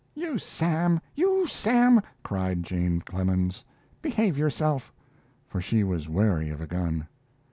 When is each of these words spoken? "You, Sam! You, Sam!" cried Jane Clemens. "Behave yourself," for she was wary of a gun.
"You, 0.15 0.39
Sam! 0.39 0.99
You, 1.13 1.45
Sam!" 1.45 2.01
cried 2.23 2.63
Jane 2.63 3.01
Clemens. 3.01 3.63
"Behave 4.01 4.35
yourself," 4.35 4.91
for 5.47 5.61
she 5.61 5.83
was 5.83 6.09
wary 6.09 6.49
of 6.49 6.59
a 6.59 6.65
gun. 6.65 7.07